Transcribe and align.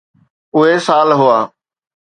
اهي 0.55 0.75
سال 0.87 1.09
هئا. 1.19 1.39